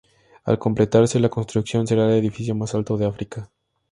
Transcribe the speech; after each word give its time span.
Al 0.45 0.57
completarse 0.57 1.19
la 1.19 1.29
construcción, 1.29 1.85
será 1.85 2.05
el 2.07 2.13
edificio 2.17 2.55
más 2.55 2.73
alto 2.73 2.97
de 2.97 3.05
África. 3.05 3.51